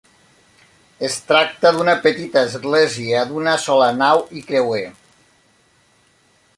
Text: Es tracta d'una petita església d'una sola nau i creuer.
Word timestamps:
Es 1.09 1.17
tracta 1.31 1.71
d'una 1.75 1.95
petita 2.07 2.43
església 2.49 3.21
d'una 3.33 3.55
sola 3.67 3.93
nau 4.01 4.27
i 4.41 4.43
creuer. 4.49 4.85